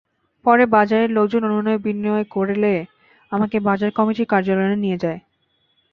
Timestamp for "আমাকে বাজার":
3.31-3.89